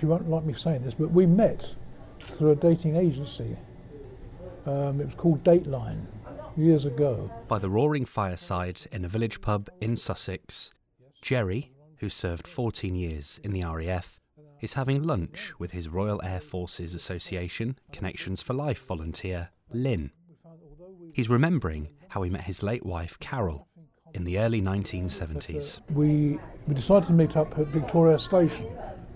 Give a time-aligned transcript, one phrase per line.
[0.00, 1.74] she won't like me saying this, but we met
[2.20, 3.56] through a dating agency.
[4.66, 6.06] Um, it was called Dateline
[6.56, 7.30] years ago.
[7.48, 10.70] By the roaring fireside in a village pub in Sussex,
[11.20, 14.18] Jerry, who served 14 years in the RAF,
[14.60, 20.12] is having lunch with his Royal Air Forces Association Connections for Life volunteer, Lynn.
[21.12, 23.68] He's remembering how he met his late wife, Carol,
[24.14, 25.80] in the early 1970s.
[25.90, 28.68] We, we decided to meet up at Victoria Station,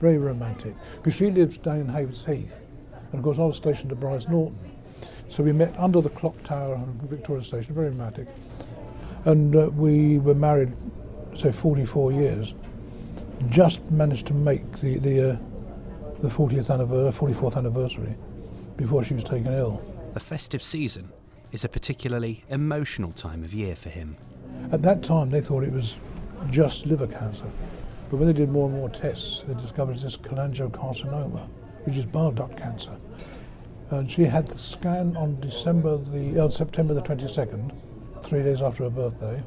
[0.04, 2.66] very romantic, because she lives down in Haywards Heath,
[3.10, 4.58] and of course I was stationed at Brize Norton.
[5.30, 8.28] So we met under the clock tower of Victoria Station, very romantic.
[9.24, 10.74] And uh, we were married,
[11.34, 12.54] say, 44 years.
[13.48, 15.36] Just managed to make the, the, uh,
[16.20, 18.14] the 40th anniversary, 44th anniversary
[18.76, 19.82] before she was taken ill.
[20.12, 21.10] The festive season
[21.50, 24.18] is a particularly emotional time of year for him.
[24.70, 25.94] At that time, they thought it was
[26.50, 27.46] just liver cancer.
[28.14, 31.48] But when they did more and more tests, they discovered this cholangiocarcinoma,
[31.82, 32.96] which is bile duct cancer.
[33.90, 37.74] And she had the scan on December the uh, September the 22nd,
[38.22, 39.42] three days after her birthday.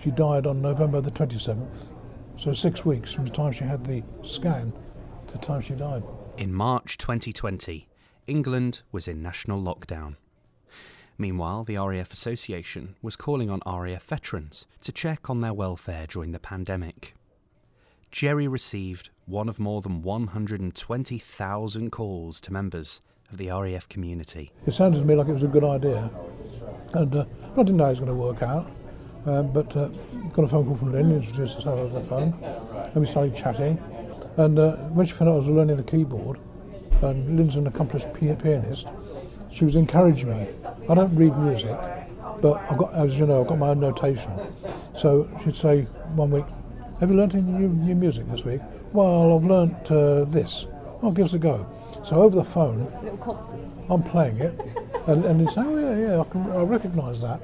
[0.00, 1.88] She died on November the 27th,
[2.36, 4.72] so six weeks from the time she had the scan
[5.26, 6.04] to the time she died.
[6.36, 7.88] In March 2020,
[8.28, 10.14] England was in national lockdown.
[11.20, 16.30] Meanwhile, the RAF Association was calling on RAF veterans to check on their welfare during
[16.30, 17.16] the pandemic.
[18.10, 24.50] Jerry received one of more than 120,000 calls to members of the RAF community.
[24.66, 26.10] It sounded to me like it was a good idea,
[26.94, 28.70] and uh, I didn't know it was going to work out.
[29.26, 29.88] Uh, but uh,
[30.32, 32.32] got a phone call from Lynn, introduced herself over the phone,
[32.72, 33.78] and we started chatting.
[34.38, 36.38] And uh, when she found out I was learning the keyboard,
[37.02, 38.88] and Lynn's an accomplished pianist,
[39.50, 40.48] she was encouraging me.
[40.88, 41.76] I don't read music,
[42.40, 44.32] but I've got, as you know, I've got my own notation.
[44.96, 45.82] So she'd say
[46.14, 46.46] one week,
[47.00, 48.60] "Have you learnt any new, new music this week?"
[48.92, 50.66] Well, I've learnt uh, this.
[51.02, 51.66] I'll give it a go.
[52.02, 52.88] So over the phone,
[53.88, 54.58] I'm playing it,
[55.06, 57.40] and, and he's saying, "Oh yeah, yeah, I can, I recognise that."